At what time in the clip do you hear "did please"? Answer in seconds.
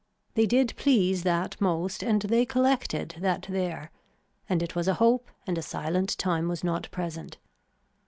0.47-1.21